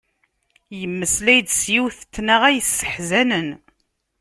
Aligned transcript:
Yemmeslay-d 0.79 1.47
s 1.59 1.61
yiwet 1.73 1.99
n 2.05 2.09
tnaɣa 2.13 2.49
yesseḥzanen. 2.53 3.49